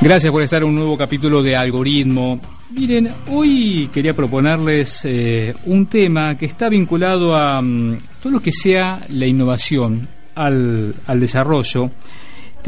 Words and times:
Gracias 0.00 0.30
por 0.30 0.42
estar 0.42 0.62
en 0.62 0.68
un 0.68 0.76
nuevo 0.76 0.96
capítulo 0.96 1.42
de 1.42 1.56
Algoritmo. 1.56 2.40
Miren, 2.70 3.12
hoy 3.32 3.90
quería 3.92 4.14
proponerles 4.14 5.04
eh, 5.04 5.54
un 5.66 5.86
tema 5.86 6.36
que 6.36 6.46
está 6.46 6.68
vinculado 6.68 7.34
a 7.34 7.60
mm, 7.60 7.98
todo 8.22 8.34
lo 8.34 8.40
que 8.40 8.52
sea 8.52 9.00
la 9.08 9.26
innovación, 9.26 10.06
al, 10.36 10.94
al 11.04 11.18
desarrollo 11.20 11.90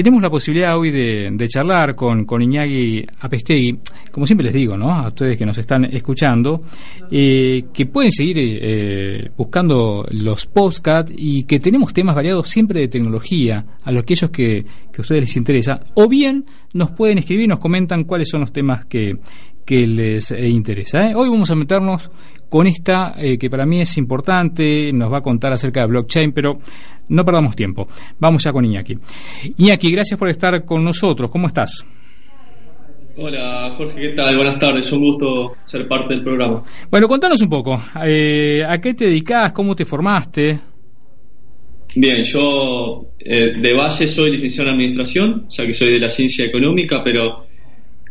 tenemos 0.03 0.23
la 0.23 0.31
posibilidad 0.31 0.77
hoy 0.79 0.91
de, 0.91 1.49
charlar 1.49 1.95
con, 1.95 2.25
con 2.25 2.41
Iñaki 2.41 3.05
Apestegui, 3.21 3.79
como 4.11 4.27
siempre 4.27 4.45
les 4.45 4.55
digo, 4.55 4.77
¿no? 4.77 4.91
A 4.91 5.09
ustedes 5.09 5.37
que 5.37 5.45
nos 5.45 5.59
están 5.59 5.85
escuchando, 5.85 6.63
eh, 7.11 7.65
que 7.73 7.87
pueden 7.87 8.11
seguir 8.11 8.37
eh, 8.39 9.31
buscando 9.37 10.07
los 10.13 10.47
podcasts 10.47 11.13
y 11.17 11.45
que 11.45 11.61
tenemos 11.61 11.93
temas 11.93 12.15
variados 12.15 12.49
siempre 12.49 12.81
de 12.81 12.89
tecnología, 12.89 13.65
a 13.83 13.93
los 13.93 14.05
que 14.05 14.15
ellos 14.15 14.31
que, 14.31 14.65
que 14.93 14.99
a 14.99 15.03
ustedes 15.03 15.23
les 15.23 15.37
interesa, 15.37 15.81
o 15.95 16.09
bien 16.09 16.45
nos 16.73 16.93
pueden 16.93 17.19
escribir 17.19 17.45
y 17.45 17.49
nos 17.49 17.59
comentan 17.59 18.05
cuáles 18.05 18.29
son 18.29 18.41
los 18.41 18.53
temas 18.53 18.85
que, 18.87 19.19
que 19.65 19.87
les 19.87 20.31
eh, 20.31 20.49
interesa. 20.49 21.13
Hoy 21.15 21.29
vamos 21.29 21.51
a 21.51 21.55
meternos 21.55 22.11
con 22.51 22.67
esta 22.67 23.15
que 23.39 23.49
para 23.49 23.65
mí 23.65 23.81
es 23.81 23.97
importante, 23.97 24.93
nos 24.93 25.11
va 25.11 25.19
a 25.19 25.23
contar 25.23 25.53
acerca 25.53 25.81
de 25.81 25.87
blockchain, 25.87 26.33
pero 26.33 26.59
no 27.09 27.25
perdamos 27.25 27.57
tiempo. 27.57 27.87
Vamos 28.19 28.45
ya 28.45 28.53
con 28.53 28.65
Iñaki. 28.65 28.95
Iñaki, 29.57 29.91
gracias 29.91 30.19
por 30.19 30.29
estar 30.29 30.65
con 30.65 30.85
nosotros. 30.85 31.31
¿Cómo 31.31 31.47
estás? 31.47 31.87
Hola 33.23 33.75
Jorge, 33.77 34.01
¿qué 34.01 34.09
tal? 34.15 34.37
Buenas 34.37 34.59
tardes, 34.59 34.91
un 34.93 35.01
gusto 35.01 35.53
ser 35.63 35.87
parte 35.87 36.15
del 36.15 36.23
programa. 36.23 36.63
Bueno, 36.91 37.07
contanos 37.07 37.43
un 37.43 37.51
poco, 37.51 37.79
eh, 38.03 38.65
¿a 38.67 38.81
qué 38.81 38.95
te 38.95 39.07
dedicas? 39.07 39.53
¿Cómo 39.53 39.77
te 39.77 39.85
formaste? 39.85 40.59
Bien, 41.97 42.23
yo 42.23 43.11
eh, 43.19 43.61
de 43.61 43.75
base 43.75 44.09
soy 44.09 44.31
licenciado 44.31 44.71
en 44.71 44.77
Administración, 44.77 45.45
o 45.49 45.51
sea 45.51 45.67
que 45.67 45.75
soy 45.75 45.93
de 45.93 45.99
la 45.99 46.09
ciencia 46.09 46.47
económica, 46.47 47.03
pero 47.05 47.47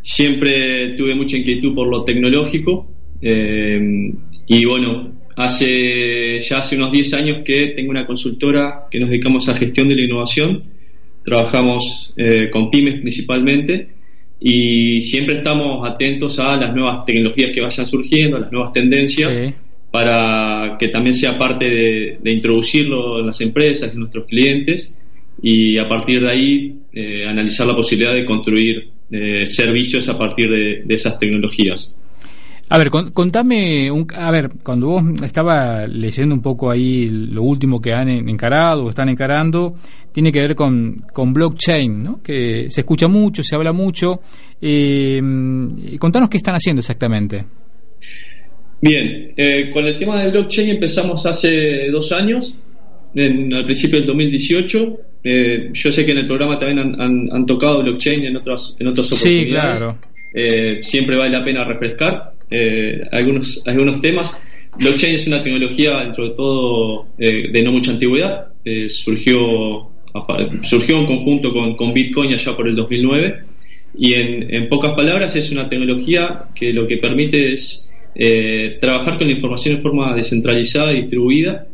siempre 0.00 0.94
tuve 0.96 1.14
mucha 1.14 1.38
inquietud 1.38 1.74
por 1.74 1.88
lo 1.88 2.04
tecnológico 2.04 2.86
eh, 3.20 4.12
y 4.52 4.64
bueno, 4.66 5.12
Hace 5.36 6.38
ya 6.40 6.58
hace 6.58 6.76
unos 6.76 6.92
10 6.92 7.14
años 7.14 7.38
que 7.44 7.68
tengo 7.68 7.90
una 7.90 8.06
consultora 8.06 8.80
que 8.90 9.00
nos 9.00 9.08
dedicamos 9.08 9.48
a 9.48 9.56
gestión 9.56 9.88
de 9.88 9.96
la 9.96 10.02
innovación. 10.02 10.64
Trabajamos 11.24 12.12
eh, 12.16 12.50
con 12.50 12.70
pymes 12.70 13.00
principalmente 13.00 13.88
y 14.38 15.00
siempre 15.00 15.38
estamos 15.38 15.88
atentos 15.88 16.38
a 16.38 16.56
las 16.56 16.74
nuevas 16.74 17.06
tecnologías 17.06 17.52
que 17.54 17.62
vayan 17.62 17.86
surgiendo, 17.86 18.36
a 18.36 18.40
las 18.40 18.52
nuevas 18.52 18.72
tendencias, 18.72 19.54
para 19.90 20.76
que 20.78 20.88
también 20.88 21.14
sea 21.14 21.38
parte 21.38 21.64
de, 22.20 22.32
introducirlo 22.32 23.20
en 23.20 23.26
las 23.26 23.40
empresas, 23.40 23.92
en 23.92 24.00
nuestros 24.00 24.26
clientes 24.26 24.94
y 25.42 25.78
a 25.78 25.88
partir 25.88 26.20
de 26.20 26.30
ahí 26.30 26.74
eh, 26.92 27.24
analizar 27.26 27.66
la 27.66 27.74
posibilidad 27.74 28.14
de 28.14 28.26
construir 28.26 28.88
eh, 29.10 29.46
servicios 29.46 30.06
a 30.10 30.18
partir 30.18 30.50
de 30.50 30.94
esas 30.94 31.18
tecnologías. 31.18 31.98
A 32.72 32.78
ver, 32.78 32.88
contame, 32.88 33.90
un, 33.90 34.06
a 34.16 34.30
ver, 34.30 34.48
cuando 34.62 34.86
vos 34.86 35.02
estaba 35.24 35.88
leyendo 35.88 36.36
un 36.36 36.40
poco 36.40 36.70
ahí 36.70 37.10
lo 37.10 37.42
último 37.42 37.80
que 37.80 37.92
han 37.92 38.08
encarado 38.08 38.84
o 38.84 38.90
están 38.90 39.08
encarando, 39.08 39.74
tiene 40.12 40.30
que 40.30 40.40
ver 40.40 40.54
con, 40.54 40.94
con 41.12 41.32
blockchain, 41.32 42.04
¿no? 42.04 42.22
Que 42.22 42.66
se 42.70 42.82
escucha 42.82 43.08
mucho, 43.08 43.42
se 43.42 43.56
habla 43.56 43.72
mucho. 43.72 44.20
Eh, 44.62 45.20
contanos 45.98 46.28
qué 46.28 46.36
están 46.36 46.54
haciendo 46.54 46.78
exactamente. 46.78 47.44
Bien, 48.80 49.32
eh, 49.36 49.68
con 49.72 49.84
el 49.86 49.98
tema 49.98 50.22
de 50.22 50.30
blockchain 50.30 50.70
empezamos 50.70 51.26
hace 51.26 51.88
dos 51.90 52.12
años, 52.12 52.56
en, 53.16 53.52
al 53.52 53.64
principio 53.64 53.98
del 53.98 54.06
2018. 54.06 55.00
Eh, 55.24 55.70
yo 55.72 55.90
sé 55.90 56.06
que 56.06 56.12
en 56.12 56.18
el 56.18 56.26
programa 56.28 56.56
también 56.56 57.00
han, 57.00 57.46
tocado 57.46 57.82
blockchain 57.82 58.26
en 58.26 58.36
otras, 58.36 58.76
en 58.78 58.86
otras 58.86 59.08
oportunidades. 59.08 59.44
Sí, 59.44 59.50
claro. 59.50 59.98
Eh, 60.32 60.78
siempre 60.84 61.16
vale 61.16 61.36
la 61.36 61.44
pena 61.44 61.64
refrescar 61.64 62.34
eh, 62.50 63.00
algunos, 63.12 63.62
algunos 63.66 64.00
temas. 64.00 64.34
Blockchain 64.78 65.14
es 65.14 65.26
una 65.26 65.42
tecnología, 65.42 66.00
dentro 66.02 66.28
de 66.28 66.34
todo, 66.34 67.06
eh, 67.18 67.50
de 67.50 67.62
no 67.62 67.72
mucha 67.72 67.92
antigüedad. 67.92 68.48
Eh, 68.64 68.88
surgió, 68.88 69.88
surgió 70.62 70.98
en 70.98 71.06
conjunto 71.06 71.52
con, 71.52 71.76
con, 71.76 71.92
Bitcoin 71.92 72.32
allá 72.34 72.56
por 72.56 72.68
el 72.68 72.76
2009. 72.76 73.34
Y 73.98 74.14
en, 74.14 74.54
en, 74.54 74.68
pocas 74.68 74.94
palabras, 74.96 75.34
es 75.36 75.50
una 75.50 75.68
tecnología 75.68 76.44
que 76.54 76.72
lo 76.72 76.86
que 76.86 76.96
permite 76.98 77.52
es 77.52 77.86
trabajar 78.80 79.16
con 79.16 79.28
la 79.28 79.34
información 79.34 79.76
en 79.76 79.82
forma 79.82 80.14
descentralizada 80.14 80.92
y 80.92 81.02
distribuida. 81.02 81.66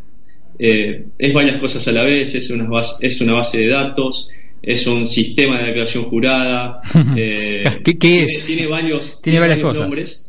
es 0.58 1.34
varias 1.34 1.58
cosas 1.60 1.86
a 1.88 1.92
la 1.92 2.04
vez, 2.04 2.34
es 2.34 2.50
una 2.50 2.68
base, 2.68 3.06
es 3.06 3.20
una 3.20 3.34
base 3.34 3.58
de 3.58 3.68
datos, 3.68 4.30
es 4.62 4.86
un 4.86 5.06
sistema 5.06 5.58
de 5.58 5.66
declaración 5.66 6.04
jurada. 6.04 6.80
¿Qué, 7.14 8.22
es? 8.22 8.46
Tiene, 8.46 8.66
varios, 8.66 9.20
tiene, 9.22 9.40
varias 9.40 9.60
cosas. 9.60 9.82
nombres. 9.82 10.25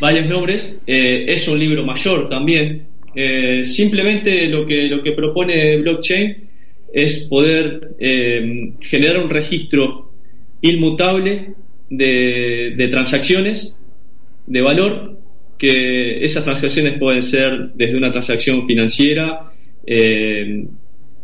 Varios 0.00 0.28
nombres. 0.28 0.78
Eh, 0.86 1.24
es 1.28 1.46
un 1.48 1.58
libro 1.58 1.84
mayor 1.84 2.28
también. 2.28 2.86
Eh, 3.14 3.64
simplemente 3.64 4.46
lo 4.48 4.66
que, 4.66 4.88
lo 4.88 5.02
que 5.02 5.12
propone 5.12 5.76
blockchain 5.78 6.36
es 6.92 7.26
poder 7.28 7.92
eh, 7.98 8.72
generar 8.80 9.18
un 9.18 9.30
registro 9.30 10.10
inmutable 10.60 11.54
de, 11.88 12.88
transacciones 12.90 13.78
de 14.46 14.60
valor, 14.60 15.16
que 15.58 16.24
esas 16.24 16.44
transacciones 16.44 16.98
pueden 16.98 17.22
ser 17.22 17.70
desde 17.74 17.96
una 17.96 18.10
transacción 18.10 18.66
financiera, 18.66 19.52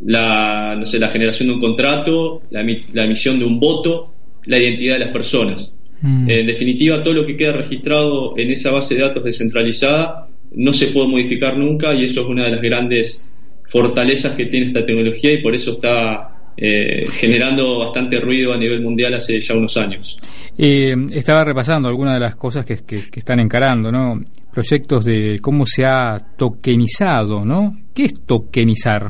la, 0.05 0.77
no 0.79 0.87
sé, 0.87 0.99
la 0.99 1.09
generación 1.09 1.49
de 1.49 1.55
un 1.55 1.61
contrato, 1.61 2.43
la 2.51 2.63
emisión 3.05 3.39
de 3.39 3.45
un 3.45 3.59
voto, 3.59 4.13
la 4.47 4.59
identidad 4.59 4.95
de 4.95 5.05
las 5.07 5.13
personas. 5.13 5.77
Mm. 6.03 6.29
En 6.29 6.47
definitiva, 6.47 7.03
todo 7.03 7.15
lo 7.15 7.27
que 7.27 7.37
queda 7.37 7.53
registrado 7.53 8.37
en 8.37 8.51
esa 8.51 8.73
base 8.73 8.95
de 8.95 9.03
datos 9.03 9.25
descentralizada 9.25 10.27
no 10.55 10.73
se 10.73 10.89
puede 10.89 11.09
modificar 11.09 11.57
nunca 11.57 11.95
y 11.95 12.05
eso 12.05 12.23
es 12.23 12.27
una 12.27 12.45
de 12.45 12.51
las 12.51 12.61
grandes 12.61 13.33
fortalezas 13.71 14.37
que 14.37 14.47
tiene 14.47 14.67
esta 14.67 14.85
tecnología 14.85 15.33
y 15.33 15.43
por 15.43 15.55
eso 15.55 15.73
está 15.73 16.33
eh, 16.57 17.07
generando 17.13 17.79
bastante 17.79 18.21
ruido 18.21 18.53
a 18.53 18.59
nivel 18.59 18.83
mundial 18.83 19.15
hace 19.15 19.41
ya 19.41 19.55
unos 19.55 19.77
años. 19.77 20.17
Eh, 20.59 20.95
estaba 21.13 21.45
repasando 21.45 21.89
algunas 21.89 22.15
de 22.15 22.21
las 22.21 22.37
cosas 22.37 22.67
que, 22.67 22.75
están 23.15 23.41
encarando, 23.41 23.91
¿no? 23.91 24.21
Proyectos 24.53 25.07
de 25.07 25.39
cómo 25.41 25.65
se 25.67 25.87
ha 25.87 26.19
tokenizado, 26.37 27.45
¿no? 27.45 27.79
¿Qué 27.95 28.05
es 28.05 28.15
tokenizar? 28.27 29.09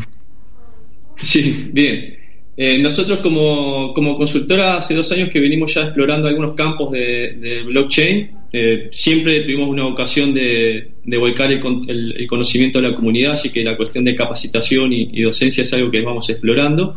Sí, 1.21 1.71
bien. 1.73 2.22
Eh, 2.55 2.79
nosotros 2.79 3.21
como, 3.21 3.95
como, 3.95 4.15
consultora 4.15 4.77
hace 4.77 4.95
dos 4.95 5.11
años 5.13 5.31
que 5.31 5.41
venimos 5.41 5.75
ya 5.75 5.83
explorando 5.83 6.29
algunos 6.29 6.55
campos 6.55 6.93
de, 6.93 7.63
blockchain. 7.65 8.31
Eh, 8.53 8.89
siempre 8.93 9.41
tuvimos 9.41 9.71
una 9.71 9.85
vocación 9.85 10.35
de, 10.35 10.93
de 11.03 11.17
volcar 11.17 11.51
el, 11.51 12.27
conocimiento 12.29 12.81
de 12.81 12.91
la 12.91 12.95
comunidad, 12.95 13.33
así 13.33 13.51
que 13.51 13.63
la 13.63 13.77
cuestión 13.77 14.05
de 14.05 14.15
capacitación 14.15 14.93
y, 14.93 15.23
docencia 15.23 15.63
es 15.63 15.73
algo 15.73 15.91
que 15.91 16.03
vamos 16.03 16.29
explorando. 16.29 16.97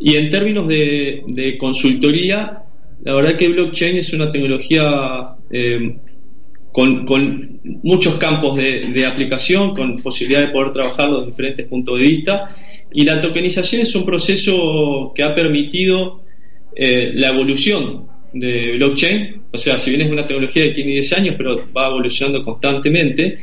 Y 0.00 0.16
en 0.16 0.28
términos 0.28 0.66
de, 0.66 1.56
consultoría, 1.58 2.64
la 3.04 3.14
verdad 3.14 3.36
que 3.36 3.48
blockchain 3.48 3.98
es 3.98 4.12
una 4.12 4.32
tecnología 4.32 5.36
eh, 5.50 5.96
con, 6.72 7.04
con, 7.04 7.60
muchos 7.82 8.16
campos 8.16 8.56
de, 8.56 9.04
aplicación, 9.06 9.74
con 9.74 9.96
posibilidad 9.96 10.46
de 10.46 10.52
poder 10.52 10.72
trabajar 10.72 11.10
desde 11.10 11.26
diferentes 11.26 11.66
puntos 11.66 11.98
de 11.98 12.08
vista 12.08 12.48
y 12.92 13.04
la 13.04 13.20
tokenización 13.20 13.82
es 13.82 13.94
un 13.94 14.04
proceso 14.04 15.12
que 15.14 15.22
ha 15.22 15.34
permitido 15.34 16.22
eh, 16.74 17.12
la 17.14 17.28
evolución 17.28 18.06
de 18.32 18.76
blockchain, 18.76 19.42
o 19.52 19.58
sea, 19.58 19.78
si 19.78 19.90
bien 19.90 20.02
es 20.02 20.10
una 20.10 20.26
tecnología 20.26 20.64
que 20.64 20.72
tiene 20.72 20.92
10 20.92 21.12
años, 21.14 21.34
pero 21.36 21.56
va 21.76 21.88
evolucionando 21.88 22.44
constantemente, 22.44 23.38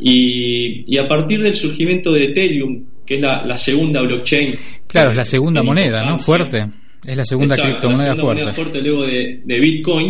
y, 0.00 0.98
a 0.98 1.06
partir 1.06 1.42
del 1.42 1.54
surgimiento 1.54 2.12
de 2.12 2.26
Ethereum, 2.26 2.84
que 3.06 3.16
es 3.16 3.20
la, 3.20 3.56
segunda 3.56 4.02
blockchain. 4.02 4.54
Claro, 4.88 5.10
es 5.10 5.16
la 5.16 5.24
segunda 5.24 5.62
moneda, 5.62 6.04
¿no? 6.04 6.18
Fuerte. 6.18 6.66
Es 7.06 7.16
la 7.16 7.24
segunda 7.24 7.56
criptomoneda 7.56 8.14
la 8.14 8.16
fuerte. 8.16 8.42
Moneda 8.42 8.54
fuerte 8.54 8.80
luego 8.80 9.04
de, 9.04 9.60
Bitcoin. 9.60 10.08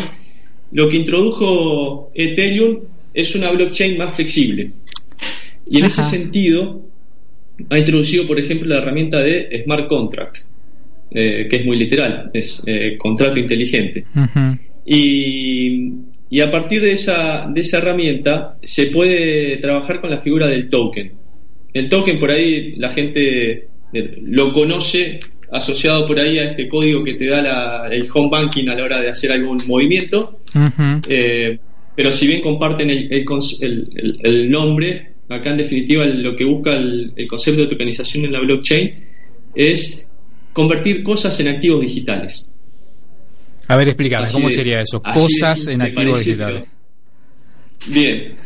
Lo 0.73 0.89
que 0.89 0.97
introdujo 0.97 2.11
Ethereum 2.15 2.81
es 3.13 3.35
una 3.35 3.51
blockchain 3.51 3.99
más 3.99 4.17
flexible. 4.17 4.71
Y 5.69 5.79
en 5.79 5.85
ese 5.85 6.03
sentido, 6.03 6.83
ha 7.71 7.79
introducido, 7.79 8.27
por 8.27 8.39
ejemplo, 8.39 8.69
la 8.69 8.79
herramienta 8.79 9.19
de 9.21 9.63
Smart 9.65 9.87
Contract, 9.87 10.37
eh, 11.11 11.47
que 11.49 11.57
es 11.57 11.65
muy 11.65 11.77
literal, 11.79 12.31
es 12.33 12.63
eh, 12.67 12.97
contrato 12.99 13.39
inteligente. 13.39 14.05
y, 14.87 15.93
y, 16.31 16.41
a 16.41 16.51
partir 16.51 16.83
de 16.83 16.93
esa, 16.93 17.47
de 17.53 17.61
esa 17.61 17.79
herramienta 17.79 18.57
se 18.63 18.87
puede 18.87 19.59
trabajar 19.59 20.01
con 20.01 20.11
la 20.11 20.21
figura 20.21 20.49
del 20.49 20.69
token. 20.69 21.13
El 21.73 21.89
token 21.89 22.19
por 22.19 22.31
ahí 22.31 22.75
la 22.77 22.93
gente 22.93 23.53
eh, 23.93 24.19
lo 24.23 24.53
conoce 24.53 25.21
asociado 25.51 26.07
por 26.07 26.19
ahí 26.19 26.39
a 26.39 26.51
este 26.51 26.67
código 26.67 27.05
que 27.05 27.15
te 27.15 27.27
da 27.27 27.87
el 27.91 28.09
home 28.13 28.31
banking 28.31 28.69
a 28.69 28.75
la 28.75 28.85
hora 28.85 29.01
de 29.01 29.11
hacer 29.11 29.33
algún 29.33 29.59
movimiento. 29.69 30.41
Pero 31.95 32.13
si 32.13 32.27
bien 32.27 32.41
comparten 32.41 32.91
el, 32.91 33.13
el, 33.13 34.19
el 34.23 34.51
nombre, 34.51 35.13
acá 35.29 35.51
en 35.51 35.59
definitiva 35.59 36.05
lo 36.05 36.37
que 36.37 36.45
busca 36.45 36.73
el, 36.75 37.13
concepto 37.29 37.63
de 37.63 37.69
tokenización 37.69 38.25
en 38.25 38.33
la 38.33 38.41
blockchain 38.41 38.91
es 39.55 40.09
convertir 40.53 41.03
cosas 41.03 41.39
en 41.41 41.49
activos 41.49 41.81
digitales. 41.81 42.53
A 43.69 43.77
ver, 43.77 43.89
explícame, 43.89 44.29
¿cómo 44.31 44.51
sería 44.51 44.81
eso? 44.81 45.01
Cosas 45.01 45.69
en 45.69 45.83
activos 45.83 46.25
digitales. 46.25 46.65
Bien, 47.87 48.37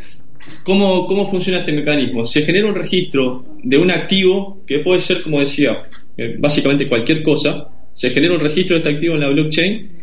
¿Cómo, 0.62 1.06
¿Cómo 1.06 1.28
funciona 1.28 1.60
este 1.60 1.72
mecanismo? 1.72 2.24
Se 2.24 2.42
genera 2.42 2.68
un 2.68 2.74
registro 2.74 3.44
de 3.62 3.78
un 3.78 3.90
activo 3.90 4.62
que 4.66 4.80
puede 4.80 4.98
ser, 4.98 5.22
como 5.22 5.40
decía, 5.40 5.82
eh, 6.16 6.36
básicamente 6.38 6.88
cualquier 6.88 7.22
cosa. 7.22 7.68
Se 7.92 8.10
genera 8.10 8.34
un 8.34 8.40
registro 8.40 8.76
de 8.76 8.82
este 8.82 8.94
activo 8.94 9.14
en 9.14 9.20
la 9.20 9.28
blockchain, 9.28 9.95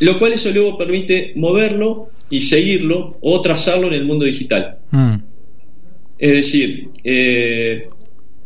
lo 0.00 0.18
cual 0.18 0.32
eso 0.32 0.50
luego 0.50 0.76
permite 0.76 1.32
moverlo 1.36 2.08
y 2.30 2.40
seguirlo 2.40 3.16
o 3.20 3.40
trazarlo 3.40 3.88
en 3.88 3.94
el 3.94 4.04
mundo 4.04 4.24
digital. 4.24 4.78
Mm. 4.90 5.14
Es 6.18 6.32
decir, 6.32 6.88
eh, 7.04 7.84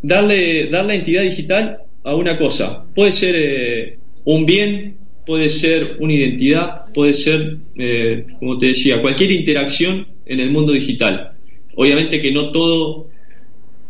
darle, 0.02 0.68
darle 0.68 0.96
entidad 0.96 1.22
digital 1.22 1.78
a 2.04 2.14
una 2.14 2.36
cosa. 2.36 2.84
Puede 2.94 3.12
ser 3.12 3.34
eh, 3.36 3.98
un 4.24 4.44
bien, 4.44 4.96
puede 5.24 5.48
ser 5.48 5.96
una 6.00 6.12
identidad, 6.12 6.92
puede 6.92 7.14
ser, 7.14 7.56
como 8.38 8.58
te 8.58 8.68
decía, 8.68 9.00
cualquier 9.00 9.30
interacción 9.30 10.06
en 10.26 10.40
el 10.40 10.50
mundo 10.50 10.72
digital. 10.72 11.32
Obviamente 11.74 12.20
que 12.20 12.32
no 12.32 12.52
todo, 12.52 13.08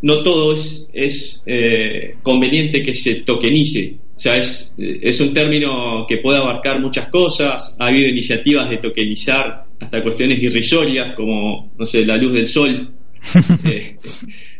no 0.01 0.23
todo 0.23 0.53
es, 0.53 0.89
es 0.93 1.43
eh, 1.45 2.15
conveniente 2.23 2.81
que 2.81 2.93
se 2.93 3.21
tokenice. 3.23 3.95
O 4.21 4.23
sea, 4.23 4.35
es, 4.35 4.71
es 4.77 5.19
un 5.19 5.33
término 5.33 6.05
que 6.07 6.17
puede 6.17 6.37
abarcar 6.37 6.79
muchas 6.79 7.07
cosas. 7.07 7.75
Ha 7.79 7.87
habido 7.87 8.07
iniciativas 8.07 8.69
de 8.69 8.77
tokenizar 8.77 9.65
hasta 9.79 10.03
cuestiones 10.03 10.37
irrisorias, 10.37 11.15
como, 11.15 11.71
no 11.75 11.85
sé, 11.87 12.05
la 12.05 12.17
luz 12.17 12.33
del 12.33 12.45
sol. 12.45 12.91
Eh, 13.65 13.97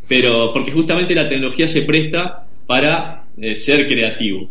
pero 0.07 0.51
porque 0.51 0.71
justamente 0.71 1.13
la 1.13 1.29
tecnología 1.29 1.67
se 1.67 1.83
presta 1.83 2.47
para 2.65 3.25
eh, 3.39 3.55
ser 3.55 3.87
creativo. 3.87 4.49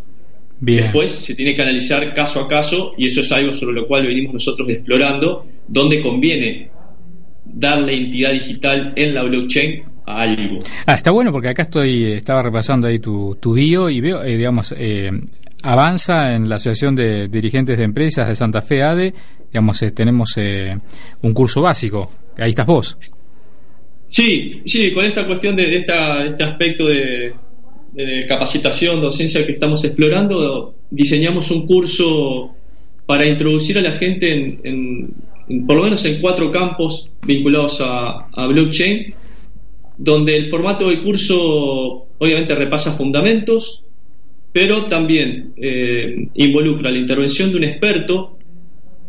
Después 0.60 1.10
se 1.10 1.34
tiene 1.34 1.56
que 1.56 1.62
analizar 1.62 2.14
caso 2.14 2.40
a 2.40 2.46
caso 2.46 2.92
y 2.96 3.08
eso 3.08 3.22
es 3.22 3.32
algo 3.32 3.52
sobre 3.52 3.74
lo 3.74 3.88
cual 3.88 4.06
venimos 4.06 4.34
nosotros 4.34 4.68
explorando, 4.68 5.44
donde 5.66 6.00
conviene 6.02 6.70
darle 7.44 7.94
entidad 7.94 8.32
digital 8.32 8.92
en 8.94 9.14
la 9.14 9.24
blockchain 9.24 9.89
algo. 10.06 10.58
Ah, 10.86 10.94
está 10.94 11.10
bueno 11.10 11.32
porque 11.32 11.48
acá 11.48 11.62
estoy, 11.62 12.04
estaba 12.12 12.42
repasando 12.42 12.86
ahí 12.86 12.98
tu, 12.98 13.36
tu 13.40 13.54
bio 13.54 13.88
y 13.88 14.00
veo, 14.00 14.22
eh, 14.22 14.36
digamos, 14.36 14.74
eh, 14.76 15.10
avanza 15.62 16.34
en 16.34 16.48
la 16.48 16.56
Asociación 16.56 16.94
de 16.96 17.28
Dirigentes 17.28 17.78
de 17.78 17.84
Empresas 17.84 18.28
de 18.28 18.34
Santa 18.34 18.62
Fe 18.62 18.82
ADE, 18.82 19.12
digamos, 19.52 19.82
eh, 19.82 19.90
tenemos 19.90 20.36
un 21.22 21.34
curso 21.34 21.60
básico, 21.62 22.10
ahí 22.38 22.50
estás 22.50 22.66
vos. 22.66 22.98
Sí, 24.08 24.62
sí, 24.66 24.92
con 24.92 25.04
esta 25.04 25.26
cuestión 25.26 25.54
de, 25.54 25.76
esta, 25.76 26.24
este 26.24 26.44
aspecto 26.44 26.86
de, 26.86 27.34
capacitación, 28.28 29.00
docencia 29.00 29.44
que 29.44 29.52
estamos 29.52 29.84
explorando, 29.84 30.74
diseñamos 30.90 31.50
un 31.50 31.66
curso 31.66 32.54
para 33.04 33.28
introducir 33.28 33.78
a 33.78 33.82
la 33.82 33.92
gente 33.92 34.58
en 34.62 35.12
por 35.66 35.76
lo 35.76 35.84
menos 35.84 36.04
en 36.04 36.20
cuatro 36.20 36.50
campos 36.50 37.10
vinculados 37.26 37.80
a, 37.80 38.46
blockchain, 38.46 39.14
donde 40.00 40.34
el 40.34 40.48
formato 40.48 40.88
del 40.88 41.02
curso 41.02 42.06
obviamente 42.16 42.54
repasa 42.54 42.96
fundamentos, 42.96 43.84
pero 44.50 44.86
también 44.86 45.52
eh, 45.56 46.28
involucra 46.34 46.90
la 46.90 46.98
intervención 46.98 47.50
de 47.50 47.56
un 47.58 47.64
experto, 47.64 48.38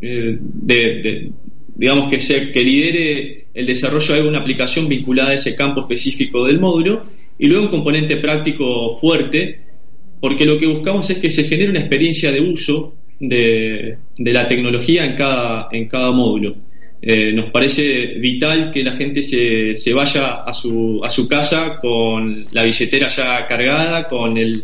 eh, 0.02 0.38
de, 0.38 1.32
digamos 1.76 2.12
que, 2.12 2.20
se, 2.20 2.52
que 2.52 2.62
lidere 2.62 3.46
el 3.54 3.66
desarrollo 3.66 4.14
de 4.14 4.20
alguna 4.20 4.40
aplicación 4.40 4.90
vinculada 4.90 5.30
a 5.30 5.36
ese 5.36 5.56
campo 5.56 5.82
específico 5.82 6.46
del 6.46 6.60
módulo, 6.60 7.04
y 7.40 7.48
luego 7.48 7.66
un 7.66 7.72
componente 7.72 8.18
práctico 8.18 8.98
fuerte, 8.98 9.62
porque 10.20 10.46
lo 10.46 10.58
que 10.58 10.68
buscamos 10.68 11.10
es 11.10 11.20
que 11.20 11.30
se 11.32 11.46
genere 11.46 11.72
una 11.72 11.80
experiencia 11.80 12.34
de 12.34 12.42
uso 12.42 12.96
de, 13.18 13.98
la 14.18 14.48
tecnología 14.48 15.06
en 15.06 15.16
cada, 15.16 15.70
en 15.72 15.88
cada 15.88 16.12
módulo. 16.12 16.56
Eh, 17.03 17.33
nos 17.33 17.50
parece 17.50 18.19
vital 18.19 18.69
que 18.71 18.83
la 18.83 18.94
gente 18.94 19.24
se, 19.24 19.74
se 19.74 19.92
vaya 19.92 20.44
a 20.45 20.53
su, 20.53 21.01
a 21.03 21.09
su 21.09 21.27
casa 21.27 21.80
con 21.81 22.44
la 22.51 22.63
billetera 22.63 23.07
ya 23.07 23.48
cargada, 23.48 24.06
con 24.06 24.38
el 24.38 24.63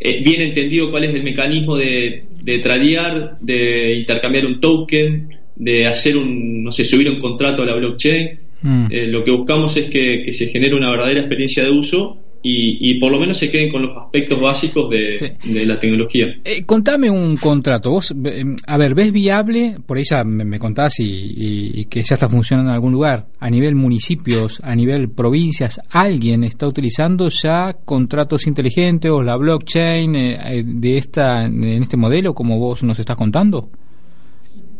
eh, 0.00 0.22
bien 0.22 0.40
entendido 0.40 0.90
cuál 0.90 1.04
es 1.04 1.14
el 1.14 1.22
mecanismo 1.22 1.76
de, 1.76 2.24
de 2.42 2.58
tradear, 2.60 3.36
de 3.40 3.98
intercambiar 3.98 4.46
un 4.46 4.58
token, 4.58 5.28
de 5.56 5.86
hacer 5.86 6.16
un, 6.16 6.64
no 6.64 6.72
sé, 6.72 6.84
subir 6.84 7.10
un 7.10 7.20
contrato 7.20 7.62
a 7.62 7.66
la 7.66 7.74
blockchain. 7.74 8.38
Mm. 8.62 8.86
Eh, 8.90 9.06
lo 9.08 9.22
que 9.22 9.30
buscamos 9.30 9.76
es 9.76 9.90
que, 9.90 10.22
que 10.24 10.32
se 10.32 10.46
genere 10.46 10.74
una 10.74 10.90
verdadera 10.90 11.20
experiencia 11.20 11.62
de 11.64 11.70
uso 11.70 12.16
y, 12.42 12.98
por 12.98 13.12
lo 13.12 13.18
menos 13.18 13.36
se 13.36 13.50
queden 13.50 13.70
con 13.70 13.82
los 13.82 13.96
aspectos 13.96 14.40
básicos 14.40 14.88
de, 14.90 15.66
la 15.66 15.78
tecnología. 15.78 16.26
Eh, 16.42 16.64
contame 16.64 17.10
un 17.10 17.36
contrato. 17.36 17.90
Vos, 17.90 18.14
eh, 18.24 18.44
a 18.66 18.78
ver, 18.78 18.94
¿ves 18.94 19.12
viable? 19.12 19.76
Por 19.84 19.98
ahí 19.98 20.04
ya 20.08 20.24
me, 20.24 20.58
contás 20.58 20.94
y, 21.00 21.84
que 21.86 22.02
ya 22.02 22.14
está 22.14 22.28
funcionando 22.28 22.70
en 22.70 22.74
algún 22.74 22.92
lugar. 22.92 23.26
A 23.38 23.50
nivel 23.50 23.74
municipios, 23.74 24.60
a 24.64 24.74
nivel 24.74 25.10
provincias, 25.10 25.80
¿alguien 25.90 26.44
está 26.44 26.66
utilizando 26.66 27.28
ya 27.28 27.76
contratos 27.84 28.46
inteligentes 28.46 29.10
o 29.10 29.22
la 29.22 29.36
blockchain 29.36 30.16
eh, 30.16 30.62
de 30.64 30.96
esta, 30.96 31.44
en 31.44 31.82
este 31.82 31.98
modelo 31.98 32.32
como 32.32 32.58
vos 32.58 32.82
nos 32.82 32.98
estás 32.98 33.16
contando? 33.16 33.68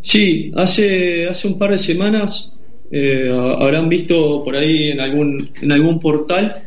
Sí, 0.00 0.50
hace, 0.56 1.26
hace 1.28 1.46
un 1.46 1.58
par 1.58 1.72
de 1.72 1.78
semanas 1.78 2.56
habrán 2.92 3.88
visto 3.88 4.42
por 4.42 4.56
ahí 4.56 4.90
en 4.90 5.00
algún, 5.00 5.50
en 5.60 5.70
algún 5.70 6.00
portal 6.00 6.64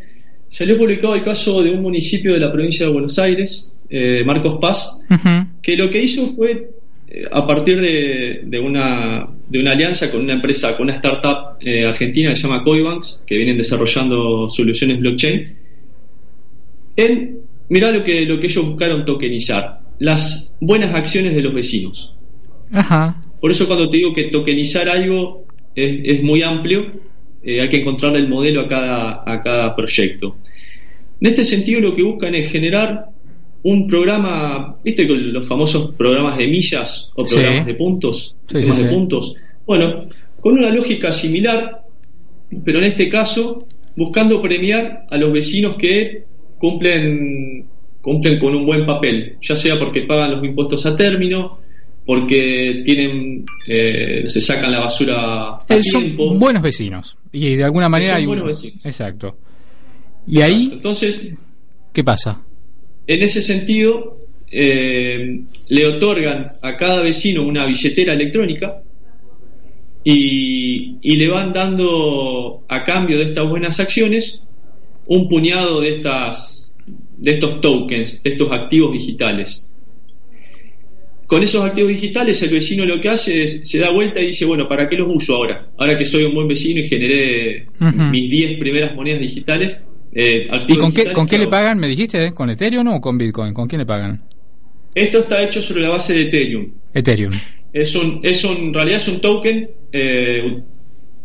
salió 0.54 0.78
publicado 0.78 1.16
el 1.16 1.24
caso 1.24 1.64
de 1.64 1.72
un 1.72 1.82
municipio 1.82 2.32
de 2.32 2.40
la 2.40 2.52
provincia 2.52 2.86
de 2.86 2.94
Buenos 2.94 3.18
Aires, 3.18 3.74
eh, 3.90 4.24
Marcos 4.24 4.60
Paz, 4.62 5.00
que 5.64 5.76
lo 5.76 5.90
que 5.90 6.04
hizo 6.04 6.28
fue, 6.28 6.70
eh, 7.08 7.24
a 7.32 7.48
partir 7.48 7.82
de, 7.82 8.60
una, 8.60 9.28
de 9.50 9.60
una 9.60 9.72
alianza 9.72 10.12
con 10.12 10.22
una 10.22 10.34
empresa, 10.34 10.78
con 10.78 10.84
una 10.90 10.98
startup 10.98 11.58
eh, 11.60 11.88
argentina 11.88 12.30
que 12.30 12.36
se 12.36 12.44
llama 12.44 12.62
Coibanks, 12.62 13.24
que 13.26 13.36
vienen 13.36 13.58
desarrollando 13.58 14.48
soluciones 14.48 15.00
blockchain, 15.00 15.56
en, 16.98 17.40
mirá 17.70 17.90
lo 17.90 18.04
que, 18.04 18.22
lo 18.22 18.40
que 18.40 18.46
ellos 18.46 18.64
buscaron 18.64 19.06
tokenizar, 19.06 19.80
las 19.98 20.54
buenas 20.62 20.94
acciones 20.94 21.34
de 21.36 21.42
los 21.42 21.56
vecinos. 21.56 22.16
Por 23.42 23.50
eso 23.50 23.66
cuando 23.66 23.90
te 23.90 23.98
digo 23.98 24.14
que 24.14 24.26
tokenizar 24.26 24.88
algo 24.88 25.46
es, 25.74 26.00
es 26.04 26.22
muy 26.22 26.44
amplio, 26.44 26.92
hay 27.44 27.68
que 27.70 27.78
encontrarle 27.78 28.20
el 28.20 28.30
modelo 28.30 28.62
a 28.62 28.68
cada, 28.68 29.24
a 29.26 29.42
cada 29.42 29.76
proyecto. 29.76 30.38
En 31.23 31.30
este 31.30 31.45
sentido, 31.45 31.80
lo 31.80 31.95
que 31.95 32.03
buscan 32.03 32.35
es 32.35 32.51
generar 32.51 33.06
un 33.63 33.87
programa, 33.87 34.75
¿viste 34.83 35.07
con 35.07 35.31
los 35.31 35.47
famosos 35.47 35.95
programas 35.95 36.37
de 36.37 36.47
millas 36.47 37.09
o 37.15 37.23
programas 37.23 37.65
de 37.65 37.73
puntos? 37.75 38.35
de 38.49 38.89
puntos. 38.89 39.33
Bueno, 39.65 40.03
con 40.42 40.57
una 40.57 40.69
lógica 40.69 41.13
similar, 41.13 41.80
pero 42.65 42.80
en 42.80 42.83
este 42.83 43.07
caso 43.07 43.65
buscando 43.95 44.42
premiar 44.42 45.06
a 45.09 45.15
los 45.15 45.31
vecinos 45.31 45.77
que 45.77 46.25
cumplen 46.57 47.68
cumplen 48.01 48.37
con 48.37 48.53
un 48.53 48.65
buen 48.65 48.85
papel, 48.85 49.37
ya 49.42 49.56
sea 49.56 49.80
porque 49.80 50.01
pagan 50.01 50.31
los 50.31 50.44
impuestos 50.44 50.85
a 50.85 50.94
término, 50.94 51.59
porque 52.06 52.81
tienen 52.83 53.45
eh, 53.65 54.23
se 54.25 54.42
sacan 54.42 54.73
la 54.73 54.81
basura 54.81 55.56
a 55.56 55.57
eh, 55.69 55.81
Son 55.81 56.37
buenos 56.37 56.61
vecinos 56.61 57.18
y 57.31 57.56
de 57.56 57.63
alguna 57.63 57.87
manera 57.87 58.15
hay 58.15 58.25
buenos 58.25 58.47
vecinos. 58.47 58.85
Exacto. 58.85 59.37
Y 60.27 60.42
ahí, 60.42 60.69
entonces, 60.73 61.33
¿qué 61.92 62.03
pasa? 62.03 62.42
En 63.06 63.21
ese 63.21 63.42
sentido, 63.42 64.18
eh, 64.56 65.42
le 65.69 65.87
otorgan 65.87 66.47
a 66.61 66.77
cada 66.77 67.01
vecino 67.01 67.44
una 67.44 67.65
billetera 67.65 68.13
electrónica 68.13 68.83
y, 70.03 71.18
le 71.18 71.27
van 71.27 71.53
dando 71.53 72.63
a 72.68 72.83
cambio 72.83 73.18
de 73.18 73.25
estas 73.25 73.49
buenas 73.49 73.80
acciones 73.80 74.44
un 75.07 75.27
puñado 75.27 75.81
de 75.81 75.89
estas 75.97 76.75
de 77.18 77.31
estos 77.31 77.61
tokens, 77.61 78.21
de 78.21 78.30
estos 78.31 78.51
activos 78.51 78.94
digitales. 78.94 79.71
Con 81.25 81.42
esos 81.42 81.63
activos 81.63 81.92
digitales 81.92 82.42
el 82.44 82.51
vecino 82.51 82.85
lo 82.85 82.99
que 82.99 83.09
hace 83.09 83.44
es 83.44 83.61
se 83.63 83.80
da 83.80 83.92
vuelta 83.92 84.19
y 84.19 84.27
dice, 84.27 84.45
bueno, 84.45 84.68
¿para 84.68 84.87
qué 84.87 84.97
los 84.97 85.09
uso 85.13 85.35
ahora? 85.35 85.68
Ahora 85.77 85.97
que 85.97 86.06
soy 86.06 86.25
un 86.25 86.35
buen 86.35 86.47
vecino 86.47 86.81
y 86.81 86.89
generé 86.89 87.68
mis 87.80 88.30
10 88.30 88.59
primeras 88.59 88.95
monedas 88.95 89.21
digitales, 89.21 89.83
eh, 90.16 90.48
¿Y 90.68 90.78
con 90.78 90.94
qué, 90.94 91.12
con 91.12 91.26
qué 91.26 91.40
le 91.40 91.48
pagan, 91.48 91.80
me 91.80 91.88
dijiste? 91.88 92.32
¿Con 92.34 92.50
Ethereum 92.50 92.88
o 92.88 93.02
con 93.02 93.18
Bitcoin? 93.18 93.54
¿Con 93.54 93.68
quién 93.68 93.80
le 93.80 93.86
pagan? 93.86 94.22
Esto 94.94 95.20
está 95.20 95.44
hecho 95.44 95.62
sobre 95.62 95.82
la 95.82 95.90
base 95.90 96.14
de 96.14 96.22
Ethereum. 96.22 96.72
Ethereum. 96.94 97.34
Es 97.74 97.96
un, 97.96 98.20
es 98.22 98.44
un, 98.44 98.58
en 98.58 98.74
realidad 98.74 98.98
es 98.98 99.08
un 99.08 99.20
token, 99.20 99.70
eh, 99.92 100.62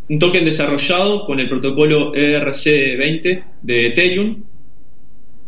un 0.09 0.19
token 0.19 0.43
desarrollado 0.43 1.23
con 1.23 1.39
el 1.39 1.47
protocolo 1.47 2.13
ERC20 2.13 3.43
de 3.61 3.87
Ethereum 3.87 4.43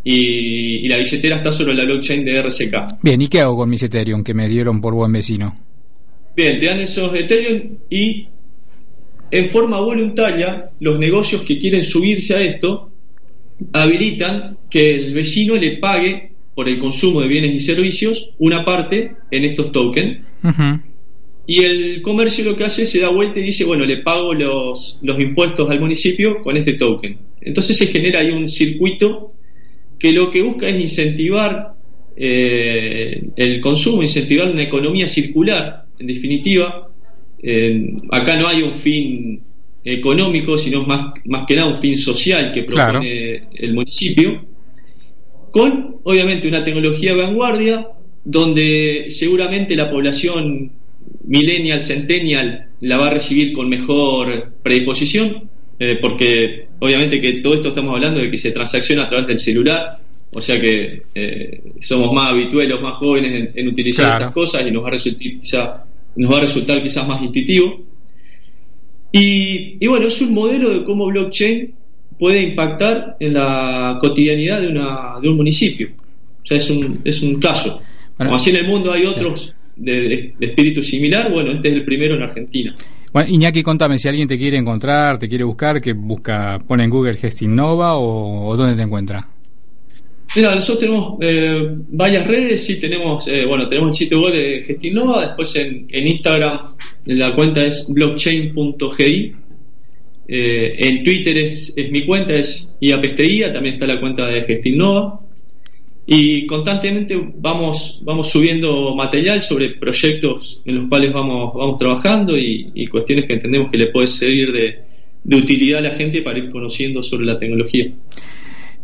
y, 0.03 0.87
la 0.87 0.97
billetera 0.97 1.37
está 1.37 1.51
sobre 1.51 1.73
la 1.73 1.83
blockchain 1.83 2.23
de 2.23 2.33
RCK. 2.33 3.01
Bien, 3.01 3.19
¿y 3.21 3.27
qué 3.27 3.39
hago 3.39 3.57
con 3.57 3.69
mis 3.69 3.81
Ethereum 3.81 4.23
que 4.23 4.35
me 4.35 4.47
dieron 4.47 4.79
por 4.79 4.93
buen 4.93 5.11
vecino? 5.11 5.55
Bien, 6.35 6.59
te 6.59 6.65
dan 6.67 6.79
esos 6.79 7.11
Ethereum 7.15 7.77
y 7.89 8.27
en 9.31 9.49
forma 9.49 9.79
voluntaria 9.79 10.65
los 10.79 10.99
negocios 10.99 11.43
que 11.43 11.57
quieren 11.57 11.83
subirse 11.83 12.35
a 12.35 12.41
esto 12.41 12.90
habilitan 13.73 14.57
que 14.69 14.93
el 14.93 15.13
vecino 15.13 15.55
le 15.55 15.77
pague 15.77 16.31
por 16.53 16.67
el 16.67 16.79
consumo 16.79 17.21
de 17.21 17.27
bienes 17.27 17.55
y 17.55 17.59
servicios 17.59 18.31
una 18.39 18.63
parte 18.65 19.11
en 19.31 19.45
estos 19.45 19.71
tokens. 19.71 20.25
Y 21.47 21.63
el 21.65 22.01
comercio 22.01 22.45
lo 22.45 22.55
que 22.55 22.65
hace 22.65 22.85
se 22.85 22.99
da 22.99 23.09
vuelta 23.09 23.39
y 23.39 23.43
dice, 23.43 23.65
bueno, 23.65 23.85
le 23.85 23.97
pago 24.03 24.33
los, 24.33 24.99
los 25.01 25.19
impuestos 25.19 25.69
al 25.69 25.79
municipio 25.79 26.41
con 26.43 26.55
este 26.55 26.73
token. 26.73 27.17
Entonces 27.41 27.77
se 27.77 27.87
genera 27.87 28.19
ahí 28.19 28.29
un 28.29 28.47
circuito 28.47 29.33
que 29.99 30.11
lo 30.11 30.29
que 30.29 30.41
busca 30.41 30.67
es 30.67 30.79
incentivar 30.79 31.73
eh, 32.15 33.23
el 33.35 33.61
consumo, 33.61 34.01
incentivar 34.01 34.51
una 34.51 34.63
economía 34.63 35.07
circular, 35.07 35.85
en 35.99 36.07
definitiva. 36.07 36.87
acá 38.11 38.37
no 38.37 38.47
hay 38.47 38.61
un 38.61 38.75
fin 38.75 39.41
económico, 39.83 40.57
sino 40.57 40.85
más, 40.85 41.13
más 41.25 41.45
que 41.47 41.55
nada 41.55 41.73
un 41.73 41.81
fin 41.81 41.97
social 41.97 42.51
que 42.53 42.63
propone 42.63 43.47
el 43.53 43.73
municipio, 43.73 44.41
con 45.51 45.97
obviamente 46.03 46.47
una 46.47 46.63
tecnología 46.63 47.13
vanguardia, 47.13 47.87
donde 48.23 49.07
seguramente 49.09 49.75
la 49.75 49.89
población 49.89 50.71
millennial, 51.25 51.81
centennial, 51.81 52.67
la 52.81 52.97
va 52.97 53.07
a 53.07 53.11
recibir 53.11 53.53
con 53.53 53.69
mejor 53.69 54.53
predisposición, 54.63 55.49
eh, 55.79 55.97
porque 56.01 56.67
obviamente 56.79 57.19
que 57.19 57.41
todo 57.41 57.55
esto 57.55 57.69
estamos 57.69 57.95
hablando 57.95 58.19
de 58.19 58.29
que 58.29 58.37
se 58.37 58.51
transacciona 58.51 59.03
a 59.03 59.07
través 59.07 59.27
del 59.27 59.39
celular, 59.39 59.97
o 60.33 60.41
sea 60.41 60.59
que 60.59 61.03
eh, 61.13 61.61
somos 61.81 62.13
más 62.13 62.31
habituales, 62.31 62.79
más 62.81 62.93
jóvenes 62.93 63.51
en, 63.53 63.67
utilizar 63.67 64.21
estas 64.21 64.33
cosas 64.33 64.65
y 64.65 64.71
nos 64.71 64.83
va 64.83 64.87
a 64.87 64.91
resultar 64.91 65.27
quizá, 65.41 65.83
nos 66.15 66.33
va 66.33 66.37
a 66.37 66.41
resultar 66.41 66.81
quizás 66.81 67.07
más 67.07 67.21
intuitivo. 67.21 67.90
Y, 69.11 69.85
bueno, 69.87 70.07
es 70.07 70.21
un 70.21 70.33
modelo 70.33 70.71
de 70.73 70.83
cómo 70.83 71.07
blockchain 71.07 71.73
puede 72.17 72.43
impactar 72.43 73.17
en 73.19 73.33
la 73.33 73.97
cotidianidad 73.99 74.61
de, 74.61 74.67
una, 74.67 75.19
de 75.21 75.29
un 75.29 75.37
municipio. 75.37 75.89
O 76.43 76.45
sea, 76.45 76.57
es 76.57 76.69
un, 76.69 76.99
es 77.03 77.21
un 77.21 77.39
caso. 77.39 77.81
Como 78.17 78.35
así 78.35 78.51
en 78.51 78.57
el 78.57 78.67
mundo 78.67 78.91
hay 78.91 79.05
otros 79.05 79.53
de, 79.75 80.33
espíritu 80.39 80.83
similar, 80.83 81.31
bueno, 81.31 81.51
este 81.51 81.69
es 81.69 81.75
el 81.75 81.85
primero 81.85 82.15
en 82.15 82.23
Argentina. 82.23 82.73
Bueno, 83.11 83.29
Iñaki, 83.29 83.63
contame, 83.63 83.97
si 83.97 84.07
alguien 84.07 84.27
te 84.27 84.37
quiere 84.37 84.57
encontrar, 84.57 85.17
te 85.19 85.27
quiere 85.27 85.43
buscar, 85.43 85.81
que 85.81 85.93
busca, 85.93 86.59
pone 86.65 86.83
en 86.85 86.89
Google 86.89 87.15
Gestinnova 87.15 87.95
o, 87.95 88.47
o 88.47 88.55
dónde 88.55 88.75
te 88.75 88.83
encuentra. 88.83 89.27
Mira, 90.35 90.55
nosotros 90.55 90.79
tenemos 90.79 91.17
eh, 91.19 91.75
varias 91.89 92.25
redes, 92.25 92.65
sí 92.65 92.79
tenemos, 92.79 93.27
eh, 93.27 93.45
bueno, 93.45 93.67
tenemos 93.67 93.89
el 93.89 93.93
sitio 94.05 94.21
web 94.21 94.33
de 94.33 94.63
Gestinnova, 94.63 95.25
después 95.25 95.53
en, 95.57 95.87
Instagram 95.89 96.75
la 97.05 97.35
cuenta 97.35 97.63
es 97.63 97.87
blockchain.gi, 97.91 99.33
eh, 100.27 100.75
en 100.77 101.03
Twitter 101.03 101.37
es, 101.37 101.73
mi 101.91 102.05
cuenta, 102.05 102.35
es 102.35 102.75
IAPSTIA, 102.79 103.51
también 103.51 103.75
está 103.75 103.85
la 103.85 103.99
cuenta 103.99 104.27
de 104.27 104.43
Gestinnova, 104.43 105.19
y 106.05 106.45
constantemente 106.47 107.19
vamos, 107.35 108.01
vamos 108.03 108.29
subiendo 108.29 108.95
material 108.95 109.41
sobre 109.41 109.75
proyectos 109.75 110.61
en 110.65 110.75
los 110.75 110.89
cuales 110.89 111.13
vamos, 111.13 111.53
vamos 111.53 111.77
trabajando 111.77 112.37
y, 112.37 112.87
cuestiones 112.87 113.25
que 113.25 113.33
entendemos 113.33 113.71
que 113.71 113.77
le 113.77 113.87
puede 113.87 114.07
servir 114.07 114.51
de 115.23 115.35
utilidad 115.35 115.79
a 115.79 115.89
la 115.89 115.95
gente 115.95 116.21
para 116.21 116.39
ir 116.39 116.49
conociendo 116.49 117.03
sobre 117.03 117.25
la 117.25 117.37
tecnología. 117.37 117.91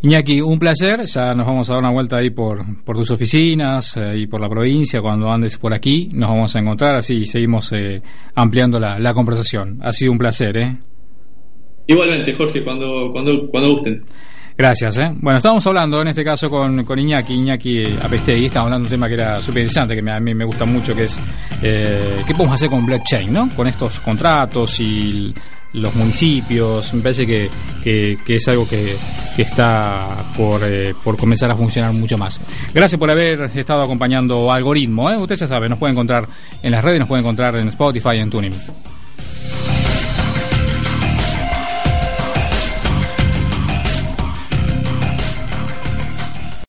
Iñaki, 0.01 0.41
un 0.41 0.59
placer. 0.59 1.05
Ya 1.05 1.33
nos 1.33 1.47
vamos 1.47 1.69
a 1.69 1.73
dar 1.73 1.81
una 1.81 1.91
vuelta 1.91 2.17
ahí 2.17 2.29
por, 2.29 2.83
por 2.83 2.95
tus 2.95 3.11
oficinas 3.11 3.97
eh, 3.97 4.19
y 4.19 4.27
por 4.27 4.39
la 4.39 4.49
provincia. 4.49 5.01
Cuando 5.01 5.31
andes 5.31 5.57
por 5.57 5.73
aquí, 5.73 6.09
nos 6.13 6.29
vamos 6.29 6.55
a 6.55 6.59
encontrar. 6.59 6.95
Así 6.95 7.25
seguimos 7.25 7.71
eh, 7.71 8.01
ampliando 8.35 8.79
la, 8.79 8.99
la, 8.99 9.13
conversación. 9.13 9.79
Ha 9.81 9.91
sido 9.91 10.11
un 10.11 10.17
placer, 10.17 10.57
¿eh? 10.57 10.77
Igualmente, 11.87 12.33
Jorge, 12.35 12.63
cuando, 12.63 13.09
cuando, 13.11 13.47
cuando 13.49 13.71
gusten. 13.73 14.03
Gracias. 14.57 14.97
¿eh? 14.97 15.11
Bueno, 15.21 15.37
estábamos 15.37 15.65
hablando 15.67 16.01
en 16.01 16.07
este 16.07 16.23
caso 16.23 16.49
con, 16.49 16.83
con 16.83 16.97
Iñaki, 16.97 17.33
Iñaki 17.33 17.83
Apestegui, 18.01 18.45
estábamos 18.45 18.73
hablando 18.73 18.89
de 18.89 18.95
un 18.95 18.99
tema 18.99 19.07
que 19.07 19.13
era 19.13 19.39
súper 19.39 19.61
interesante, 19.61 19.95
que 19.95 20.09
a 20.09 20.19
mí 20.19 20.33
me 20.33 20.45
gusta 20.45 20.65
mucho, 20.65 20.95
que 20.95 21.03
es 21.03 21.21
eh, 21.61 22.23
qué 22.25 22.33
podemos 22.33 22.55
hacer 22.55 22.67
con 22.67 22.83
blockchain, 22.83 23.31
¿no? 23.31 23.49
Con 23.55 23.67
estos 23.67 23.99
contratos 23.99 24.79
y 24.79 25.31
los 25.73 25.93
municipios, 25.95 26.93
me 26.93 27.01
parece 27.01 27.25
que, 27.25 27.49
que, 27.83 28.35
es 28.35 28.47
algo 28.47 28.67
que, 28.67 28.95
que 29.35 29.41
está 29.41 30.31
por, 30.35 30.61
eh, 30.63 30.93
por 31.03 31.17
comenzar 31.17 31.51
a 31.51 31.55
funcionar 31.55 31.93
mucho 31.93 32.17
más. 32.17 32.39
Gracias 32.73 32.97
por 32.99 33.09
haber 33.09 33.51
estado 33.55 33.81
acompañando 33.81 34.51
Algoritmo, 34.51 35.09
¿eh? 35.09 35.17
usted 35.17 35.35
ya 35.35 35.47
sabe, 35.47 35.69
nos 35.69 35.79
puede 35.79 35.91
encontrar 35.91 36.27
en 36.61 36.71
las 36.71 36.83
redes, 36.83 36.99
nos 36.99 37.07
puede 37.07 37.21
encontrar 37.21 37.55
en 37.57 37.67
Spotify, 37.67 38.17
en 38.17 38.29
Tuning. 38.29 38.53